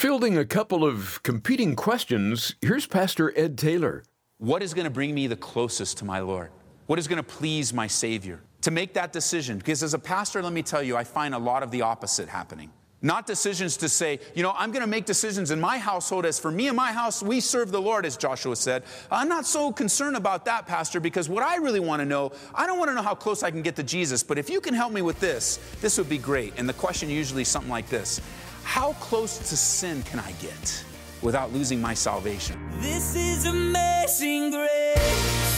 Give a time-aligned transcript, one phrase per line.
[0.00, 4.02] Fielding a couple of competing questions, here's Pastor Ed Taylor.
[4.38, 6.50] What is going to bring me the closest to my Lord?
[6.86, 8.40] What is going to please my Savior?
[8.62, 11.38] To make that decision, because as a pastor, let me tell you, I find a
[11.38, 12.70] lot of the opposite happening.
[13.02, 16.24] Not decisions to say, you know, I'm going to make decisions in my household.
[16.24, 18.84] As for me and my house, we serve the Lord, as Joshua said.
[19.10, 22.66] I'm not so concerned about that, Pastor, because what I really want to know, I
[22.66, 24.72] don't want to know how close I can get to Jesus, but if you can
[24.72, 26.54] help me with this, this would be great.
[26.56, 28.22] And the question usually is something like this
[28.70, 30.84] How close to sin can I get
[31.22, 32.56] without losing my salvation?
[32.78, 35.49] This is amazing grace.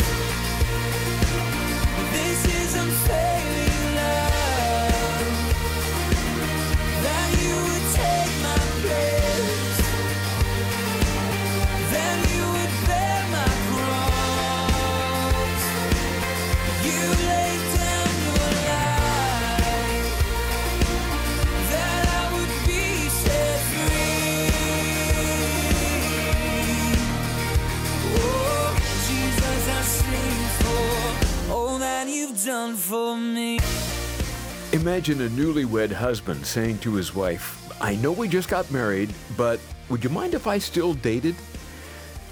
[34.93, 39.59] Imagine a newlywed husband saying to his wife, I know we just got married, but
[39.89, 41.35] would you mind if I still dated?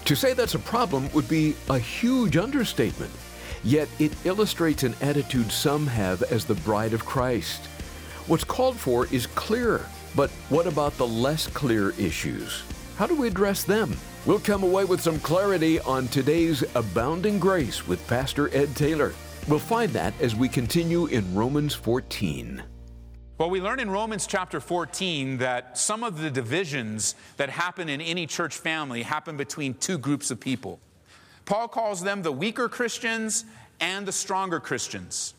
[0.05, 3.13] To say that's a problem would be a huge understatement,
[3.65, 7.65] yet it illustrates an attitude some have as the bride of Christ.
[8.27, 12.63] What's called for is clear, but what about the less clear issues?
[12.99, 13.97] How do we address them?
[14.27, 19.15] We'll come away with some clarity on today's Abounding Grace with Pastor Ed Taylor.
[19.49, 22.63] We'll find that as we continue in Romans 14.
[23.39, 28.01] Well, we learn in Romans chapter 14 that some of the divisions that happen in
[28.01, 30.79] any church family happen between two groups of people.
[31.47, 33.47] Paul calls them the weaker Christians
[33.81, 35.35] and the stronger Christians.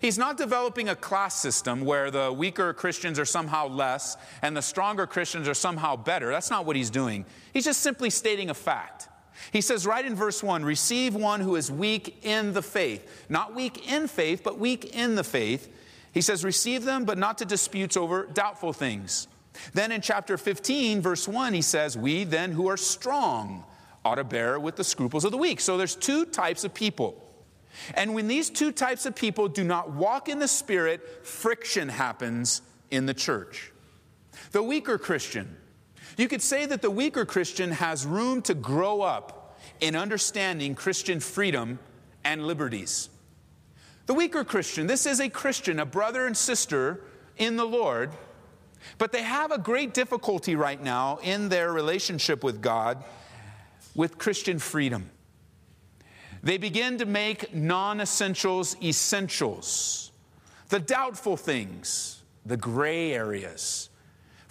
[0.00, 4.62] He's not developing a class system where the weaker Christians are somehow less and the
[4.62, 6.30] stronger Christians are somehow better.
[6.30, 7.24] That's not what he's doing.
[7.52, 9.08] He's just simply stating a fact.
[9.52, 13.24] He says right in verse 1 receive one who is weak in the faith.
[13.28, 15.70] Not weak in faith, but weak in the faith.
[16.12, 19.26] He says, receive them, but not to disputes over doubtful things.
[19.72, 23.64] Then in chapter 15, verse 1, he says, We then who are strong
[24.04, 25.60] ought to bear with the scruples of the weak.
[25.60, 27.20] So there's two types of people.
[27.94, 32.62] And when these two types of people do not walk in the Spirit, friction happens
[32.90, 33.72] in the church.
[34.52, 35.56] The weaker Christian,
[36.16, 41.20] you could say that the weaker Christian has room to grow up in understanding Christian
[41.20, 41.78] freedom
[42.24, 43.08] and liberties.
[44.06, 47.00] The weaker Christian, this is a Christian, a brother and sister
[47.36, 48.10] in the Lord,
[48.98, 53.02] but they have a great difficulty right now in their relationship with God
[53.94, 55.10] with Christian freedom.
[56.42, 60.12] They begin to make non essentials essentials,
[60.68, 63.88] the doubtful things, the gray areas.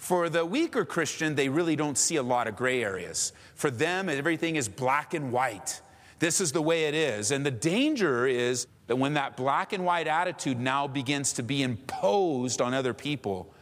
[0.04, 3.32] For the weaker Christian, they really don't see a lot of gray areas.
[3.54, 5.80] For them, everything is black and white.
[6.18, 7.30] This is the way it is.
[7.30, 11.62] And the danger is that when that black and white attitude now begins to be
[11.62, 13.54] imposed on other people,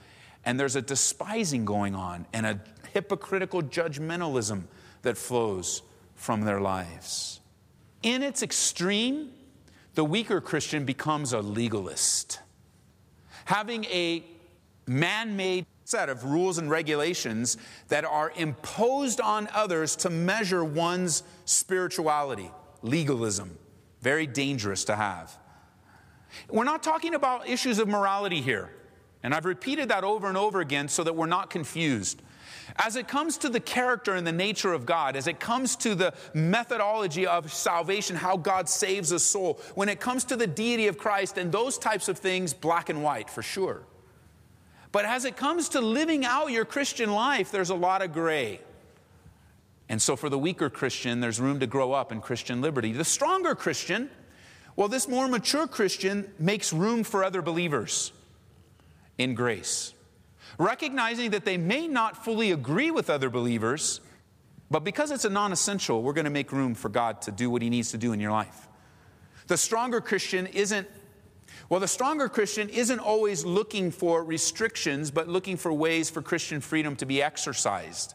[0.44, 2.60] and there's a despising going on and a
[2.92, 4.64] hypocritical judgmentalism
[5.02, 5.82] that flows
[6.16, 7.38] from their lives.
[8.02, 9.30] In its extreme,
[9.94, 12.40] the weaker Christian becomes a legalist,
[13.44, 14.24] having a
[14.88, 17.56] man made set of rules and regulations
[17.88, 22.50] that are imposed on others to measure one's spirituality.
[22.82, 23.58] Legalism,
[24.00, 25.38] very dangerous to have.
[26.48, 28.70] We're not talking about issues of morality here,
[29.22, 32.22] and I've repeated that over and over again so that we're not confused.
[32.76, 35.94] As it comes to the character and the nature of God, as it comes to
[35.94, 40.86] the methodology of salvation, how God saves a soul, when it comes to the deity
[40.86, 43.82] of Christ and those types of things, black and white for sure.
[44.92, 48.60] But as it comes to living out your Christian life, there's a lot of gray.
[49.88, 52.92] And so for the weaker Christian, there's room to grow up in Christian liberty.
[52.92, 54.10] The stronger Christian,
[54.76, 58.12] well, this more mature Christian makes room for other believers
[59.18, 59.94] in grace
[60.58, 64.00] recognizing that they may not fully agree with other believers,
[64.70, 67.50] but because it's a non essential, we're going to make room for God to do
[67.50, 68.68] what He needs to do in your life.
[69.46, 70.88] The stronger Christian isn't,
[71.68, 76.60] well, the stronger Christian isn't always looking for restrictions, but looking for ways for Christian
[76.60, 78.14] freedom to be exercised.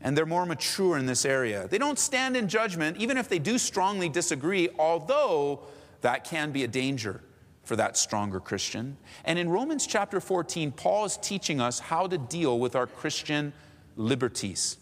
[0.00, 1.66] And they're more mature in this area.
[1.68, 5.60] They don't stand in judgment, even if they do strongly disagree, although
[6.02, 7.20] that can be a danger
[7.64, 8.96] for that stronger Christian.
[9.24, 13.52] And in Romans chapter 14, Paul is teaching us how to deal with our Christian
[13.96, 14.78] liberties,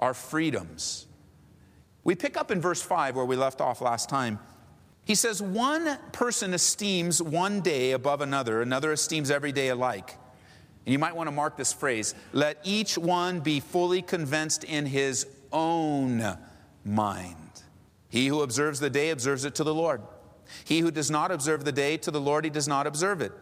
[0.00, 1.06] our freedoms.
[2.04, 4.38] We pick up in verse 5 where we left off last time.
[5.06, 10.18] He says, One person esteems one day above another, another esteems every day alike.
[10.84, 14.84] And you might want to mark this phrase let each one be fully convinced in
[14.84, 16.36] his own
[16.84, 17.36] mind.
[18.08, 20.02] He who observes the day observes it to the Lord.
[20.64, 23.32] He who does not observe the day to the Lord, he does not observe it.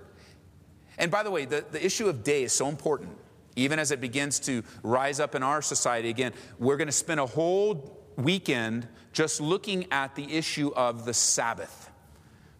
[0.99, 3.17] And by the way, the, the issue of day is so important.
[3.57, 7.21] Even as it begins to rise up in our society again, we're going to spend
[7.21, 11.91] a whole weekend just looking at the issue of the Sabbath.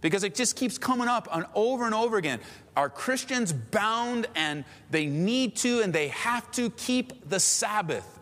[0.01, 2.41] Because it just keeps coming up and over and over again.
[2.77, 8.21] Are Christians bound and they need to and they have to keep the Sabbath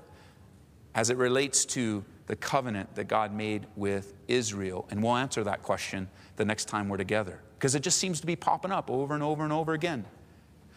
[0.94, 4.86] as it relates to the covenant that God made with Israel?
[4.90, 7.40] And we'll answer that question the next time we're together.
[7.58, 10.04] Because it just seems to be popping up over and over and over again.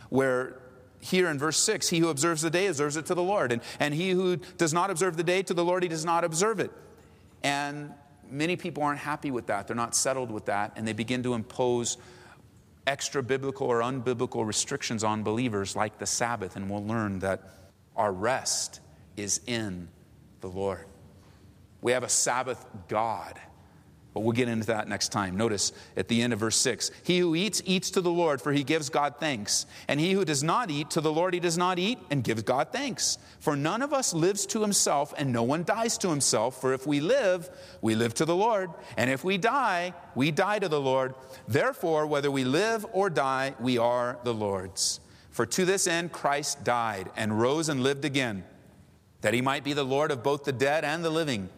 [0.09, 0.59] Where
[1.05, 3.61] here in verse 6, he who observes the day observes it to the Lord, and,
[3.79, 6.59] and he who does not observe the day to the Lord, he does not observe
[6.59, 6.71] it.
[7.43, 7.93] And
[8.29, 9.67] many people aren't happy with that.
[9.67, 11.97] They're not settled with that, and they begin to impose
[12.87, 17.41] extra biblical or unbiblical restrictions on believers like the Sabbath, and we'll learn that
[17.95, 18.79] our rest
[19.15, 19.87] is in
[20.41, 20.85] the Lord.
[21.81, 23.39] We have a Sabbath God
[24.15, 25.35] but we'll get into that next time.
[25.35, 28.53] Notice at the end of verse 6 He who eats, eats to the Lord, for
[28.53, 29.65] he gives God thanks.
[29.89, 32.41] And he who does not eat, to the Lord he does not eat, and gives
[32.41, 33.17] God thanks.
[33.41, 36.61] For none of us lives to himself, and no one dies to himself.
[36.61, 37.49] For if we live,
[37.81, 38.69] we live to the Lord.
[38.95, 41.13] And if we die, we die to the Lord.
[41.49, 45.01] Therefore, whether we live or die, we are the Lord's.
[45.29, 48.45] For to this end Christ died, and rose and lived again,
[49.19, 51.49] that he might be the Lord of both the dead and the living.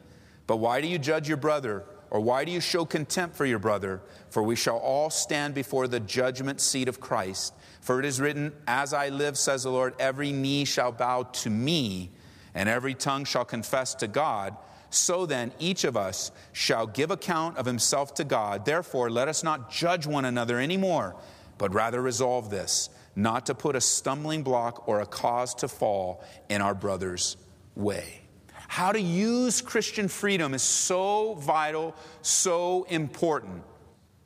[0.48, 1.86] But why do you judge your brother?
[2.09, 4.01] Or why do you show contempt for your brother?
[4.30, 7.54] For we shall all stand before the judgment seat of Christ.
[7.81, 11.50] For it is written, As I live, says the Lord, every knee shall bow to
[11.50, 12.12] me,
[12.54, 14.56] and every tongue shall confess to God.
[14.89, 18.65] So then, each of us shall give account of himself to God.
[18.65, 21.15] Therefore, let us not judge one another anymore,
[21.57, 26.24] but rather resolve this not to put a stumbling block or a cause to fall
[26.50, 27.36] in our brother's
[27.75, 28.21] way.
[28.67, 33.63] How to use Christian freedom is so vital, so important.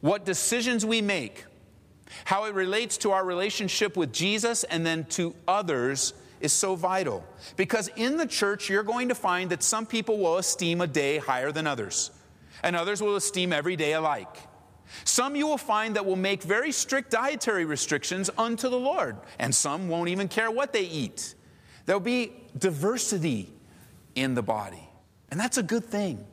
[0.01, 1.45] What decisions we make,
[2.25, 7.23] how it relates to our relationship with Jesus and then to others is so vital.
[7.55, 11.19] Because in the church, you're going to find that some people will esteem a day
[11.19, 12.11] higher than others,
[12.63, 14.35] and others will esteem every day alike.
[15.05, 19.53] Some you will find that will make very strict dietary restrictions unto the Lord, and
[19.53, 21.35] some won't even care what they eat.
[21.85, 23.53] There'll be diversity
[24.15, 24.87] in the body.
[25.29, 26.25] And that's a good thing.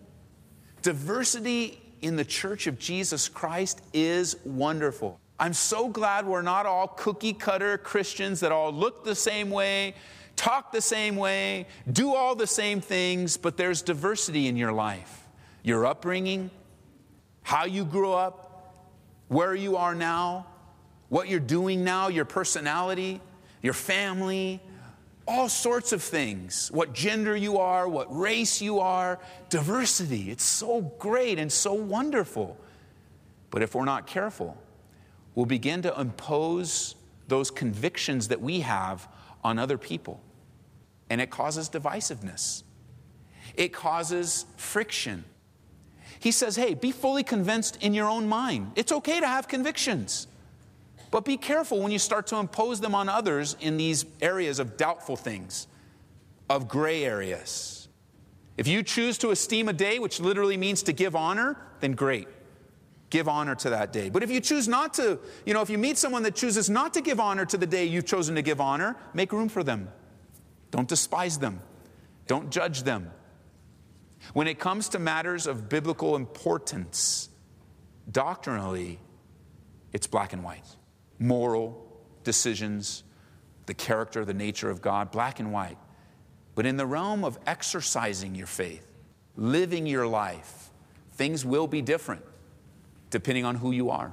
[0.82, 5.20] Diversity in the church of Jesus Christ is wonderful.
[5.38, 9.94] I'm so glad we're not all cookie cutter Christians that all look the same way,
[10.34, 15.26] talk the same way, do all the same things, but there's diversity in your life.
[15.62, 16.50] Your upbringing,
[17.42, 18.84] how you grew up,
[19.28, 20.46] where you are now,
[21.08, 23.20] what you're doing now, your personality,
[23.62, 24.60] your family,
[25.28, 29.20] all sorts of things what gender you are, what race you are,
[29.50, 30.30] diversity.
[30.30, 32.56] It's so great and so wonderful.
[33.50, 34.56] But if we're not careful,
[35.34, 36.96] we'll begin to impose
[37.28, 39.06] those convictions that we have
[39.44, 40.20] on other people.
[41.10, 42.62] And it causes divisiveness,
[43.54, 45.24] it causes friction.
[46.20, 48.72] He says, hey, be fully convinced in your own mind.
[48.74, 50.26] It's okay to have convictions.
[51.10, 54.76] But be careful when you start to impose them on others in these areas of
[54.76, 55.66] doubtful things,
[56.50, 57.88] of gray areas.
[58.56, 62.28] If you choose to esteem a day, which literally means to give honor, then great.
[63.10, 64.10] Give honor to that day.
[64.10, 66.92] But if you choose not to, you know, if you meet someone that chooses not
[66.94, 69.88] to give honor to the day you've chosen to give honor, make room for them.
[70.70, 71.62] Don't despise them.
[72.26, 73.10] Don't judge them.
[74.34, 77.30] When it comes to matters of biblical importance,
[78.10, 78.98] doctrinally,
[79.94, 80.66] it's black and white
[81.18, 81.86] moral
[82.24, 83.04] decisions,
[83.66, 85.78] the character, the nature of God, black and white.
[86.54, 88.86] But in the realm of exercising your faith,
[89.36, 90.70] living your life,
[91.12, 92.24] things will be different
[93.10, 94.12] depending on who you are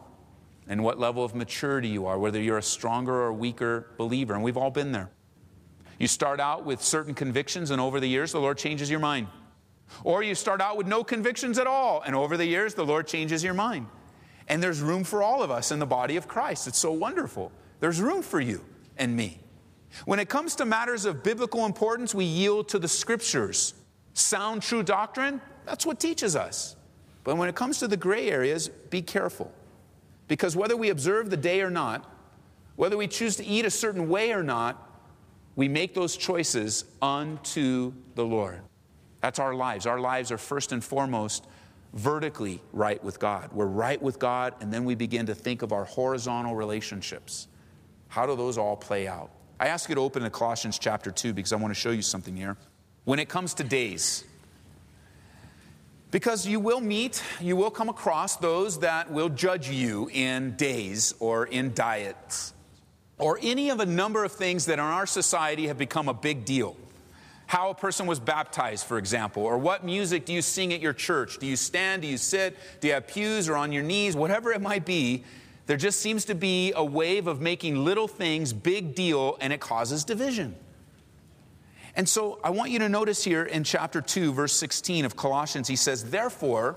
[0.68, 4.34] and what level of maturity you are, whether you're a stronger or weaker believer.
[4.34, 5.10] And we've all been there.
[6.00, 9.28] You start out with certain convictions, and over the years, the Lord changes your mind.
[10.04, 13.08] Or you start out with no convictions at all, and over the years, the Lord
[13.08, 13.88] changes your mind.
[14.48, 16.68] And there's room for all of us in the body of Christ.
[16.68, 17.52] It's so wonderful.
[17.80, 18.64] There's room for you
[18.98, 19.40] and me.
[20.06, 23.74] When it comes to matters of biblical importance, we yield to the scriptures.
[24.14, 26.76] Sound, true doctrine, that's what teaches us.
[27.24, 29.52] But when it comes to the gray areas, be careful.
[30.28, 32.10] Because whether we observe the day or not,
[32.76, 34.82] whether we choose to eat a certain way or not,
[35.56, 38.60] we make those choices unto the Lord.
[39.22, 39.86] That's our lives.
[39.86, 41.48] Our lives are first and foremost
[41.96, 43.50] vertically right with God.
[43.54, 47.48] We're right with God, and then we begin to think of our horizontal relationships.
[48.10, 49.32] How do those all play out?
[49.60, 52.02] I ask you to open to Colossians chapter 2 because I want to show you
[52.02, 52.58] something here.
[53.06, 54.26] When it comes to days,
[56.12, 61.14] because you will meet, you will come across those that will judge you in days
[61.20, 62.54] or in diets
[63.18, 66.46] or any of a number of things that in our society have become a big
[66.46, 66.76] deal.
[67.48, 70.94] How a person was baptized, for example, or what music do you sing at your
[70.94, 71.38] church?
[71.38, 72.02] Do you stand?
[72.02, 72.58] Do you sit?
[72.80, 74.16] Do you have pews or on your knees?
[74.16, 75.24] Whatever it might be,
[75.68, 79.60] there just seems to be a wave of making little things big deal and it
[79.60, 80.56] causes division.
[81.96, 85.68] And so I want you to notice here in chapter 2 verse 16 of Colossians
[85.68, 86.76] he says therefore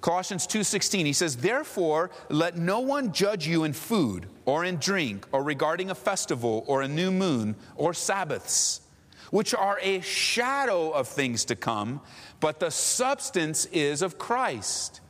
[0.00, 5.26] Colossians 2:16 he says therefore let no one judge you in food or in drink
[5.32, 8.82] or regarding a festival or a new moon or sabbaths
[9.32, 12.00] which are a shadow of things to come
[12.38, 15.00] but the substance is of Christ.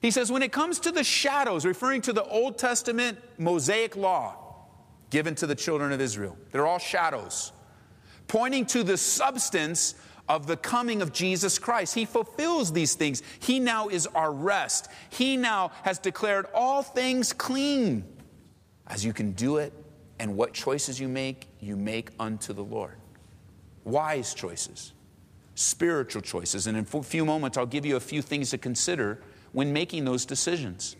[0.00, 4.36] He says when it comes to the shadows referring to the Old Testament Mosaic law
[5.10, 7.52] given to the children of Israel they're all shadows
[8.28, 9.94] pointing to the substance
[10.28, 11.94] of the coming of Jesus Christ.
[11.94, 13.22] He fulfills these things.
[13.40, 14.88] He now is our rest.
[15.10, 18.04] He now has declared all things clean.
[18.86, 19.72] As you can do it,
[20.18, 22.96] and what choices you make, you make unto the Lord.
[23.84, 24.92] Wise choices,
[25.54, 26.66] spiritual choices.
[26.66, 29.20] And in a few moments, I'll give you a few things to consider
[29.52, 30.96] when making those decisions.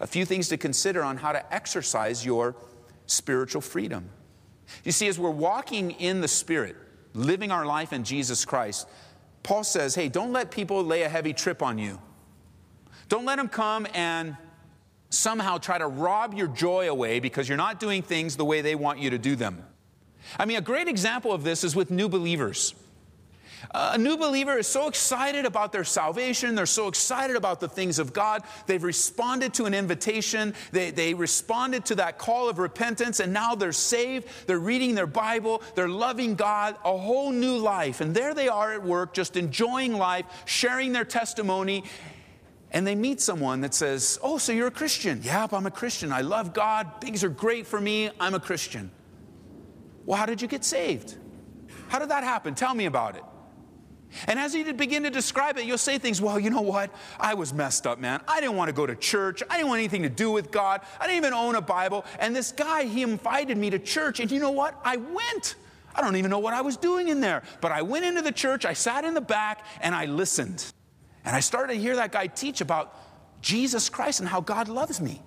[0.00, 2.56] A few things to consider on how to exercise your
[3.06, 4.08] spiritual freedom.
[4.82, 6.76] You see, as we're walking in the Spirit,
[7.12, 8.88] living our life in Jesus Christ,
[9.42, 12.00] Paul says, hey, don't let people lay a heavy trip on you.
[13.08, 14.36] Don't let them come and
[15.10, 18.74] somehow try to rob your joy away because you're not doing things the way they
[18.74, 19.64] want you to do them.
[20.38, 22.74] I mean, a great example of this is with new believers.
[23.72, 26.54] A new believer is so excited about their salvation.
[26.54, 28.42] They're so excited about the things of God.
[28.66, 30.54] They've responded to an invitation.
[30.72, 34.28] They, they responded to that call of repentance, and now they're saved.
[34.46, 35.62] They're reading their Bible.
[35.74, 38.00] They're loving God, a whole new life.
[38.00, 41.84] And there they are at work, just enjoying life, sharing their testimony.
[42.70, 45.20] And they meet someone that says, Oh, so you're a Christian?
[45.22, 46.12] Yep, I'm a Christian.
[46.12, 46.90] I love God.
[47.00, 48.10] Things are great for me.
[48.18, 48.90] I'm a Christian.
[50.06, 51.16] Well, how did you get saved?
[51.88, 52.54] How did that happen?
[52.54, 53.22] Tell me about it.
[54.26, 56.94] And as you begin to describe it, you'll say things, well, you know what?
[57.18, 58.20] I was messed up, man.
[58.28, 59.42] I didn't want to go to church.
[59.50, 60.82] I didn't want anything to do with God.
[61.00, 62.04] I didn't even own a Bible.
[62.20, 64.20] And this guy, he invited me to church.
[64.20, 64.78] And you know what?
[64.84, 65.56] I went.
[65.94, 67.42] I don't even know what I was doing in there.
[67.60, 70.64] But I went into the church, I sat in the back, and I listened.
[71.24, 72.96] And I started to hear that guy teach about
[73.40, 75.22] Jesus Christ and how God loves me.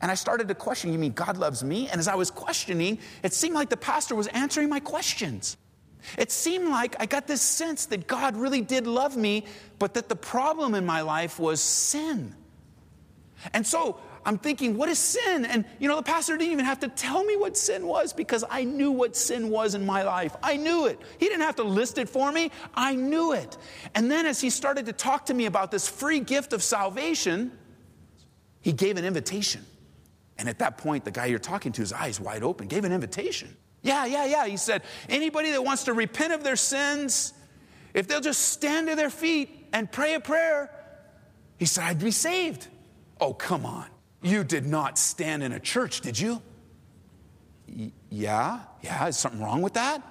[0.00, 1.88] And I started to question, you mean God loves me?
[1.88, 5.56] And as I was questioning, it seemed like the pastor was answering my questions.
[6.16, 9.44] It seemed like I got this sense that God really did love me,
[9.78, 12.34] but that the problem in my life was sin.
[13.52, 15.44] And so I'm thinking, what is sin?
[15.44, 18.44] And you know, the pastor didn't even have to tell me what sin was because
[18.48, 20.36] I knew what sin was in my life.
[20.42, 21.00] I knew it.
[21.18, 22.50] He didn't have to list it for me.
[22.74, 23.56] I knew it.
[23.94, 27.52] And then as he started to talk to me about this free gift of salvation,
[28.60, 29.64] he gave an invitation.
[30.38, 32.92] And at that point, the guy you're talking to, his eyes wide open, gave an
[32.92, 33.56] invitation.
[33.82, 34.46] Yeah, yeah, yeah.
[34.46, 37.32] He said, anybody that wants to repent of their sins,
[37.94, 40.70] if they'll just stand to their feet and pray a prayer,
[41.58, 42.68] he said, I'd be saved.
[43.20, 43.86] Oh, come on.
[44.22, 46.40] You did not stand in a church, did you?
[47.68, 49.06] Y- yeah, yeah.
[49.06, 50.02] Is something wrong with that?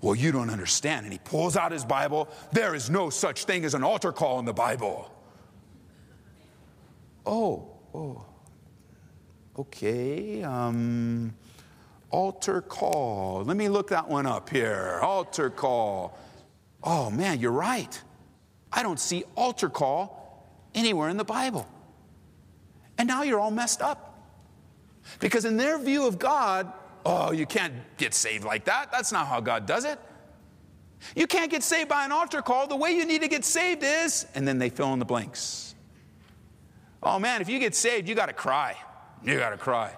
[0.00, 1.04] Well, you don't understand.
[1.04, 2.28] And he pulls out his Bible.
[2.52, 5.14] There is no such thing as an altar call in the Bible.
[7.26, 8.24] Oh, oh.
[9.58, 10.42] Okay.
[10.42, 11.34] Um,
[12.10, 13.44] Altar call.
[13.44, 14.98] Let me look that one up here.
[15.02, 16.18] Altar call.
[16.82, 18.00] Oh man, you're right.
[18.72, 21.68] I don't see altar call anywhere in the Bible.
[22.98, 24.06] And now you're all messed up.
[25.20, 26.72] Because in their view of God,
[27.04, 28.92] oh, you can't get saved like that.
[28.92, 29.98] That's not how God does it.
[31.16, 32.66] You can't get saved by an altar call.
[32.66, 35.74] The way you need to get saved is, and then they fill in the blanks.
[37.02, 38.76] Oh man, if you get saved, you got to cry.
[39.24, 39.94] You got to cry.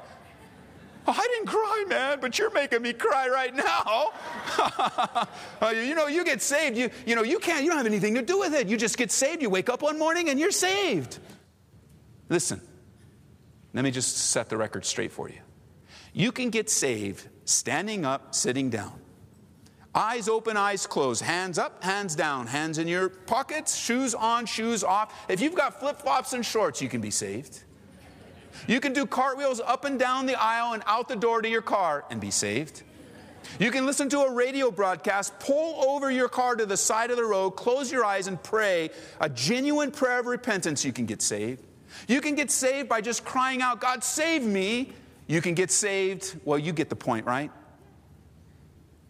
[1.06, 4.12] Oh, I didn't cry, man, but you're making me cry right now.
[5.60, 8.14] Uh, you know, you get saved, you, you know, you can't, you don't have anything
[8.14, 8.68] to do with it.
[8.68, 11.20] You just get saved, you wake up one morning and you're saved.
[12.28, 12.60] Listen,
[13.72, 15.38] let me just set the record straight for you.
[16.12, 19.00] You can get saved standing up, sitting down.
[19.94, 24.82] Eyes open, eyes closed, hands up, hands down, hands in your pockets, shoes on, shoes
[24.82, 25.14] off.
[25.28, 27.62] If you've got flip flops and shorts, you can be saved.
[28.66, 31.62] You can do cartwheels up and down the aisle and out the door to your
[31.62, 32.82] car and be saved.
[33.58, 37.16] You can listen to a radio broadcast, pull over your car to the side of
[37.16, 38.90] the road, close your eyes, and pray
[39.20, 40.84] a genuine prayer of repentance.
[40.84, 41.62] You can get saved.
[42.08, 44.92] You can get saved by just crying out, God, save me.
[45.26, 47.50] You can get saved, well, you get the point, right?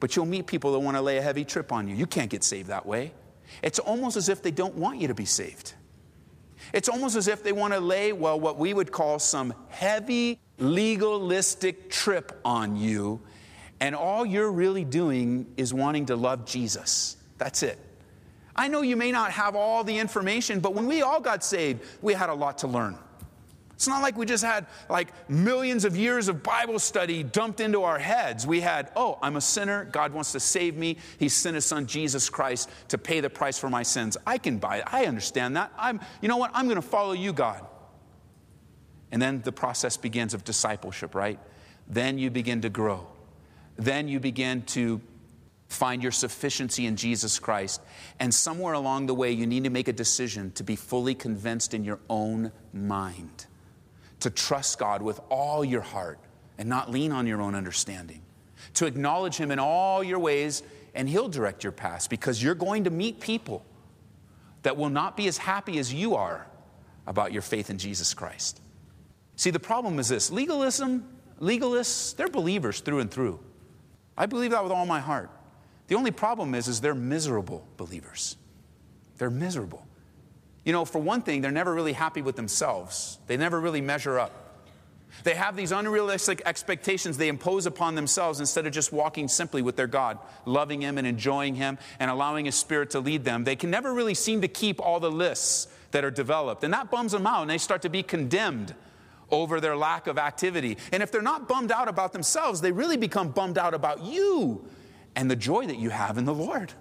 [0.01, 1.95] But you'll meet people that want to lay a heavy trip on you.
[1.95, 3.13] You can't get saved that way.
[3.63, 5.75] It's almost as if they don't want you to be saved.
[6.73, 10.41] It's almost as if they want to lay, well, what we would call some heavy
[10.59, 13.21] legalistic trip on you,
[13.81, 17.17] and all you're really doing is wanting to love Jesus.
[17.39, 17.79] That's it.
[18.55, 21.83] I know you may not have all the information, but when we all got saved,
[22.03, 22.97] we had a lot to learn.
[23.83, 27.83] It's not like we just had like millions of years of Bible study dumped into
[27.83, 28.47] our heads.
[28.47, 29.87] We had, oh, I'm a sinner.
[29.87, 30.99] God wants to save me.
[31.19, 34.17] He sent his son Jesus Christ to pay the price for my sins.
[34.25, 34.85] I can buy it.
[34.87, 35.73] I understand that.
[35.77, 36.53] I'm, you know what?
[36.55, 37.67] I'm going to follow you, God.
[39.11, 41.41] And then the process begins of discipleship, right?
[41.89, 43.09] Then you begin to grow.
[43.75, 45.01] Then you begin to
[45.67, 47.81] find your sufficiency in Jesus Christ.
[48.21, 51.75] And somewhere along the way, you need to make a decision to be fully convinced
[51.75, 53.47] in your own mind
[54.23, 56.19] to trust God with all your heart
[56.59, 58.23] and not lean on your own understanding,
[58.75, 60.63] to acknowledge Him in all your ways,
[60.95, 63.65] and He'll direct your paths because you're going to meet people
[64.63, 66.47] that will not be as happy as you are
[67.07, 68.61] about your faith in Jesus Christ.
[69.37, 71.09] See, the problem is this legalism,
[71.41, 73.41] legalists, they're believers through and through.
[74.17, 75.31] I believe that with all my heart.
[75.89, 78.37] The only problem is, is they're miserable believers.
[79.19, 79.87] They're miserable.
[80.65, 84.19] You know, for one thing, they're never really happy with themselves, they never really measure
[84.19, 84.39] up.
[85.25, 89.77] They have these unrealistic expectations they impose upon themselves instead of just walking simply with
[89.77, 93.45] their God, loving Him and enjoying Him and allowing His Spirit to lead them.
[93.45, 96.65] They can never really seem to keep all the lists that are developed.
[96.65, 98.75] And that bums them out, and they start to be condemned
[99.31, 100.79] over their lack of activity.
[100.93, 104.67] And if they're not bummed out about themselves, they really become bummed out about you
[105.15, 106.73] and the joy that you have in the Lord.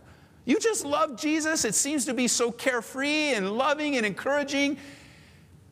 [0.46, 1.66] You just love Jesus.
[1.66, 4.78] It seems to be so carefree and loving and encouraging.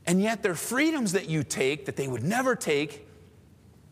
[0.06, 3.08] And yet, there are freedoms that you take that they would never take.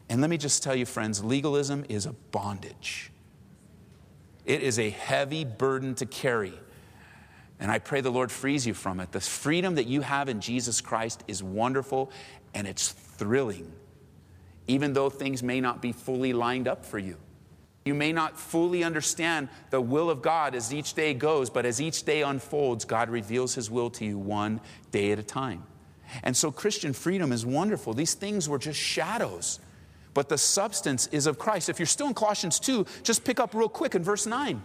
[0.10, 3.12] And let me just tell you, friends, legalism is a bondage.
[4.46, 6.53] It is a heavy burden to carry.
[7.60, 9.12] And I pray the Lord frees you from it.
[9.12, 12.12] The freedom that you have in Jesus Christ is wonderful
[12.54, 13.71] and it's thrilling,
[14.67, 17.17] even though things may not be fully lined up for you.
[17.88, 21.82] You may not fully understand the will of God as each day goes, but as
[21.82, 24.60] each day unfolds, God reveals His will to you one
[24.91, 25.63] day at a time.
[26.21, 27.93] And so Christian freedom is wonderful.
[27.93, 29.60] These things were just shadows,
[30.13, 31.69] but the substance is of Christ.
[31.69, 34.62] If you're still in Colossians 2, just pick up real quick in verse 9.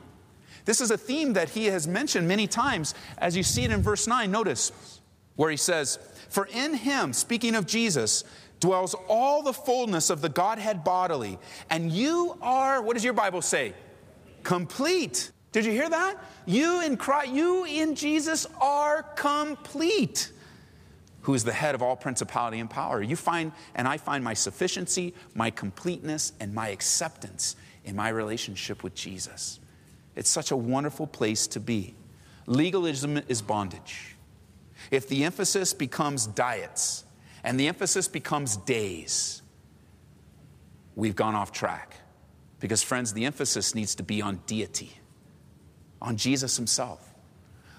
[0.64, 2.94] This is a theme that he has mentioned many times.
[3.18, 5.00] As you see it in verse 9, notice
[5.36, 8.24] where he says, For in him, speaking of Jesus,
[8.62, 11.36] dwells all the fullness of the Godhead bodily.
[11.68, 13.74] And you are, what does your Bible say?
[14.44, 15.32] Complete.
[15.50, 16.16] Did you hear that?
[16.46, 20.30] You in Christ, you in Jesus are complete.
[21.22, 23.02] Who is the head of all principality and power.
[23.02, 28.84] You find, and I find my sufficiency, my completeness, and my acceptance in my relationship
[28.84, 29.58] with Jesus.
[30.14, 31.94] It's such a wonderful place to be.
[32.46, 34.16] Legalism is bondage.
[34.90, 37.04] If the emphasis becomes diets,
[37.44, 39.42] and the emphasis becomes days,
[40.94, 41.96] we've gone off track.
[42.60, 44.92] Because, friends, the emphasis needs to be on deity,
[46.00, 47.12] on Jesus Himself.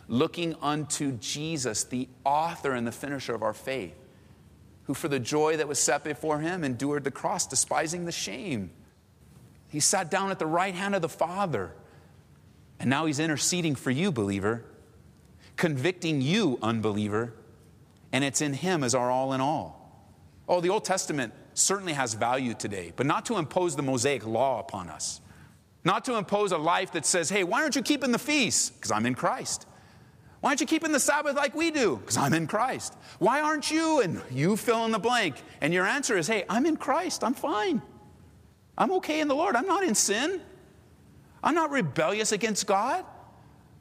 [0.10, 3.96] Looking unto Jesus, the author and the finisher of our faith,
[4.84, 8.72] who for the joy that was set before Him endured the cross, despising the shame.
[9.70, 11.72] He sat down at the right hand of the Father.
[12.78, 14.66] And now He's interceding for you, believer,
[15.56, 17.34] convicting you, unbeliever
[18.14, 20.08] and it's in Him as our all in all.
[20.48, 24.60] Oh, the Old Testament certainly has value today, but not to impose the Mosaic law
[24.60, 25.20] upon us.
[25.84, 28.70] Not to impose a life that says, hey, why aren't you keeping the feasts?
[28.70, 29.68] Because I'm in Christ.
[30.40, 31.98] Why aren't you keeping the Sabbath like we do?
[31.98, 32.94] Because I'm in Christ.
[33.20, 34.02] Why aren't you?
[34.02, 35.42] And you fill in the blank.
[35.62, 37.24] And your answer is, hey, I'm in Christ.
[37.24, 37.82] I'm fine.
[38.78, 39.56] I'm okay in the Lord.
[39.56, 40.42] I'm not in sin.
[41.44, 43.06] I'm not rebellious against God.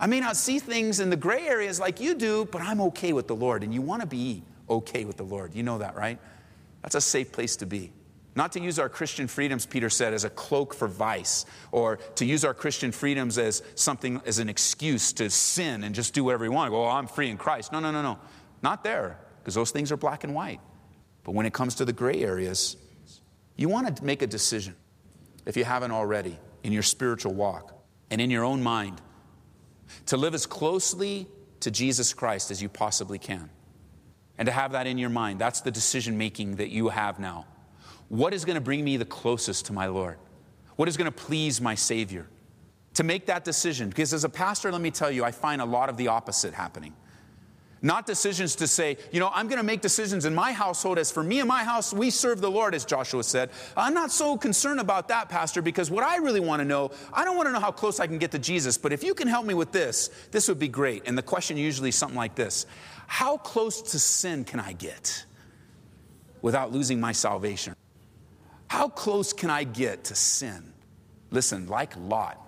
[0.03, 3.13] I may not see things in the gray areas like you do, but I'm okay
[3.13, 3.63] with the Lord.
[3.63, 5.55] And you want to be okay with the Lord.
[5.55, 6.19] You know that, right?
[6.83, 7.93] That's a safe place to be.
[8.35, 12.25] Not to use our Christian freedoms, Peter said, as a cloak for vice, or to
[12.25, 16.45] use our Christian freedoms as something, as an excuse to sin and just do whatever
[16.45, 16.73] you want.
[16.73, 17.71] Go, oh, I'm free in Christ.
[17.71, 18.19] No, no, no, no.
[18.61, 20.61] Not there, because those things are black and white.
[21.23, 22.77] But when it comes to the gray areas,
[23.55, 24.75] you want to make a decision,
[25.47, 27.73] if you haven't already, in your spiritual walk
[28.11, 29.01] and in your own mind
[30.13, 31.27] to live as closely
[31.61, 33.49] to Jesus Christ as you possibly can.
[34.37, 35.39] And to have that in your mind.
[35.39, 37.47] That's the decision making that you have now.
[38.11, 40.19] What is going to bring me the closest to my Lord?
[40.77, 42.27] What is going to please my Savior?
[42.93, 43.89] To make that decision.
[43.89, 46.53] Because as a pastor, let me tell you, I find a lot of the opposite
[46.53, 46.93] happening.
[47.85, 50.99] Not decisions to say, you know, I'm going to make decisions in my household.
[50.99, 53.51] As for me and my house, we serve the Lord, as Joshua said.
[53.77, 57.25] I'm not so concerned about that, Pastor, because what I really want to know, I
[57.25, 59.27] don't want to know how close I can get to Jesus, but if you can
[59.27, 61.03] help me with this, this would be great.
[61.07, 62.67] And the question usually is something like this
[63.09, 65.25] How close to sin can I get
[66.41, 67.75] without losing my salvation?
[68.69, 70.73] How close can I get to sin?
[71.33, 72.39] Listen, like Lot,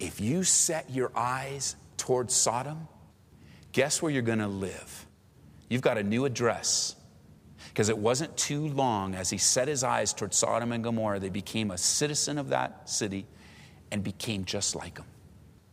[0.00, 2.88] if you set your eyes towards Sodom,
[3.76, 5.06] guess where you're going to live?
[5.68, 6.96] You've got a new address.
[7.68, 11.28] Because it wasn't too long as he set his eyes toward Sodom and Gomorrah, they
[11.28, 13.26] became a citizen of that city
[13.92, 15.04] and became just like them.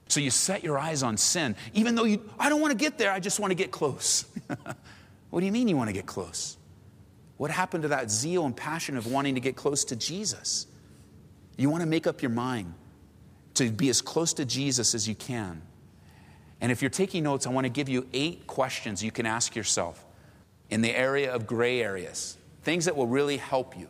[0.10, 2.98] So you set your eyes on sin, even though you, I don't want to get
[2.98, 4.26] there, I just want to get close.
[5.30, 6.58] what do you mean you want to get close?
[7.38, 10.68] What happened to that zeal and passion of wanting to get close to Jesus?
[11.56, 12.74] You want to make up your mind
[13.54, 15.62] to be as close to Jesus as you can.
[16.64, 19.54] And if you're taking notes, I want to give you eight questions you can ask
[19.54, 20.06] yourself
[20.70, 23.90] in the area of gray areas, things that will really help you.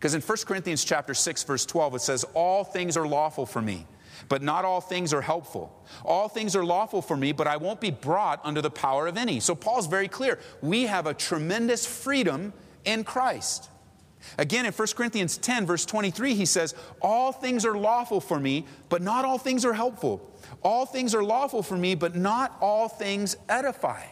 [0.00, 3.62] Because in 1 Corinthians chapter 6 verse 12 it says all things are lawful for
[3.62, 3.86] me,
[4.28, 5.80] but not all things are helpful.
[6.04, 9.16] All things are lawful for me, but I won't be brought under the power of
[9.16, 9.38] any.
[9.38, 10.40] So Paul's very clear.
[10.60, 12.52] We have a tremendous freedom
[12.84, 13.70] in Christ.
[14.38, 18.66] Again, in 1 Corinthians 10, verse 23, he says, All things are lawful for me,
[18.88, 20.30] but not all things are helpful.
[20.62, 24.02] All things are lawful for me, but not all things edify.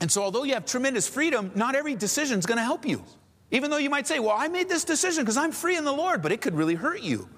[0.00, 3.02] And so, although you have tremendous freedom, not every decision is going to help you.
[3.50, 5.92] Even though you might say, Well, I made this decision because I'm free in the
[5.92, 7.28] Lord, but it could really hurt you.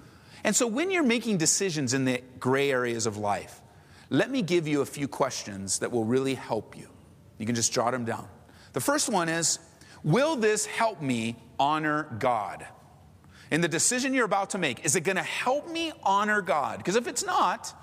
[0.43, 3.61] And so, when you're making decisions in the gray areas of life,
[4.09, 6.89] let me give you a few questions that will really help you.
[7.37, 8.27] You can just jot them down.
[8.73, 9.59] The first one is
[10.03, 12.65] Will this help me honor God?
[13.51, 16.77] In the decision you're about to make, is it going to help me honor God?
[16.77, 17.73] Because if it's not,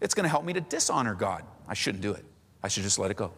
[0.00, 1.44] it's going to help me to dishonor God.
[1.68, 2.24] I shouldn't do it.
[2.62, 3.32] I should just let it go.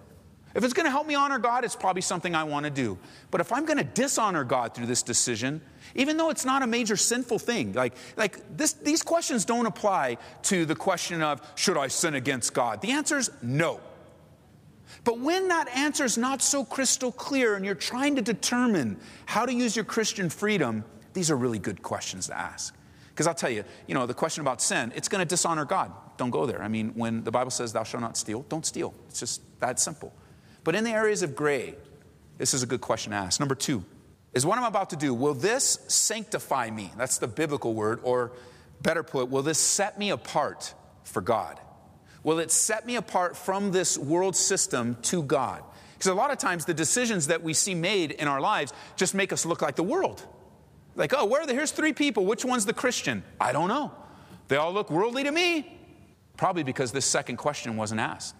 [0.54, 2.98] If it's going to help me honor God, it's probably something I want to do.
[3.30, 5.60] But if I'm going to dishonor God through this decision,
[5.94, 10.16] even though it's not a major sinful thing, like, like this, these questions don't apply
[10.44, 12.80] to the question of should I sin against God?
[12.80, 13.80] The answer is no.
[15.04, 19.46] But when that answer is not so crystal clear and you're trying to determine how
[19.46, 22.74] to use your Christian freedom, these are really good questions to ask.
[23.10, 25.92] Because I'll tell you, you know, the question about sin, it's going to dishonor God.
[26.16, 26.62] Don't go there.
[26.62, 28.94] I mean, when the Bible says, thou shalt not steal, don't steal.
[29.08, 30.12] It's just that simple.
[30.64, 31.74] But in the areas of gray,
[32.36, 33.40] this is a good question to ask.
[33.40, 33.84] Number two
[34.34, 36.92] is what I'm about to do, will this sanctify me?
[36.96, 38.00] That's the biblical word.
[38.02, 38.32] Or
[38.82, 41.58] better put, will this set me apart for God?
[42.28, 45.62] Will it set me apart from this world system to God?
[45.94, 49.14] Because a lot of times the decisions that we see made in our lives just
[49.14, 50.22] make us look like the world.
[50.94, 52.26] Like, oh, where are the, here's three people.
[52.26, 53.24] Which one's the Christian?
[53.40, 53.92] I don't know.
[54.48, 55.74] They all look worldly to me.
[56.36, 58.34] Probably because this second question wasn't asked.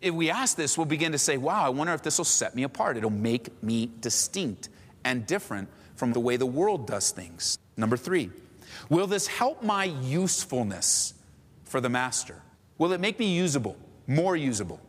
[0.00, 2.54] If we ask this, we'll begin to say, wow, I wonder if this will set
[2.54, 2.96] me apart.
[2.96, 4.68] It'll make me distinct
[5.02, 7.58] and different from the way the world does things.
[7.76, 8.30] Number three,
[8.88, 11.14] will this help my usefulness
[11.64, 12.40] for the master?
[12.76, 13.76] Will it make me usable,
[14.08, 14.80] more usable,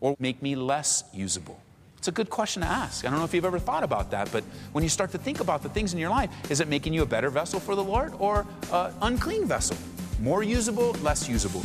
[0.00, 1.60] or make me less usable?
[1.98, 3.04] It's a good question to ask.
[3.04, 5.40] I don't know if you've ever thought about that, but when you start to think
[5.40, 7.84] about the things in your life, is it making you a better vessel for the
[7.84, 9.76] Lord or an unclean vessel?
[10.18, 11.62] More usable, less usable?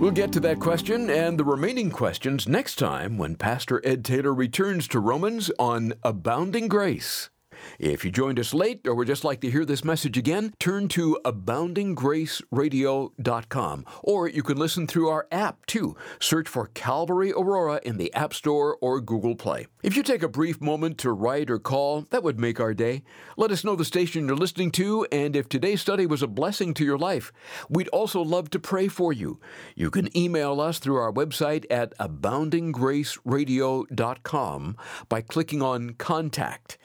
[0.00, 4.34] We'll get to that question and the remaining questions next time when Pastor Ed Taylor
[4.34, 7.30] returns to Romans on Abounding Grace.
[7.78, 10.88] If you joined us late or would just like to hear this message again, turn
[10.88, 15.96] to aboundinggraceradio.com or you can listen through our app too.
[16.20, 19.66] Search for Calvary Aurora in the App Store or Google Play.
[19.82, 23.02] If you take a brief moment to write or call, that would make our day.
[23.36, 26.74] Let us know the station you're listening to and if today's study was a blessing
[26.74, 27.32] to your life.
[27.68, 29.38] We'd also love to pray for you.
[29.74, 34.76] You can email us through our website at aboundinggraceradio.com
[35.08, 36.78] by clicking on Contact.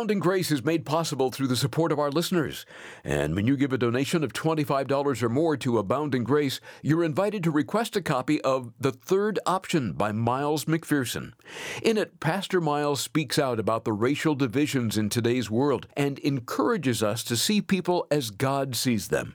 [0.00, 2.64] Abounding Grace is made possible through the support of our listeners.
[3.04, 7.44] And when you give a donation of $25 or more to Abounding Grace, you're invited
[7.44, 11.34] to request a copy of The Third Option by Miles McPherson.
[11.82, 17.02] In it, Pastor Miles speaks out about the racial divisions in today's world and encourages
[17.02, 19.34] us to see people as God sees them.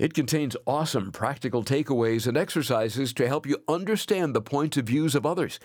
[0.00, 5.14] It contains awesome practical takeaways and exercises to help you understand the points of views
[5.14, 5.60] of others.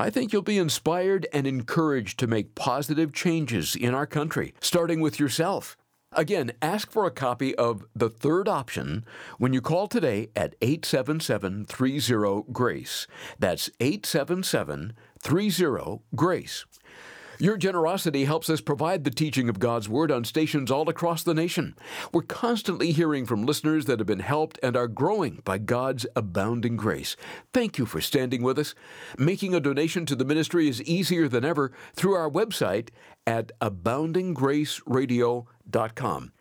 [0.00, 5.00] I think you'll be inspired and encouraged to make positive changes in our country, starting
[5.00, 5.76] with yourself.
[6.12, 9.04] Again, ask for a copy of The Third Option
[9.38, 13.08] when you call today at 877 30 GRACE.
[13.40, 16.64] That's 877 30 GRACE.
[17.40, 21.34] Your generosity helps us provide the teaching of God's Word on stations all across the
[21.34, 21.76] nation.
[22.12, 26.76] We're constantly hearing from listeners that have been helped and are growing by God's abounding
[26.76, 27.14] grace.
[27.52, 28.74] Thank you for standing with us.
[29.18, 32.88] Making a donation to the ministry is easier than ever through our website
[33.24, 36.32] at aboundinggraceradio.com.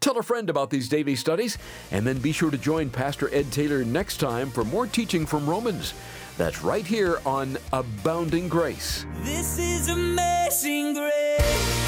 [0.00, 1.58] Tell a friend about these daily studies,
[1.90, 5.50] and then be sure to join Pastor Ed Taylor next time for more teaching from
[5.50, 5.92] Romans.
[6.38, 9.04] That's right here on Abounding Grace.
[9.24, 11.87] This is amazing grace.